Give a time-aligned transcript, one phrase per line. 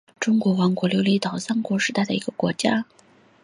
[0.19, 2.85] 中山王国琉球群岛三山时代的一个国家。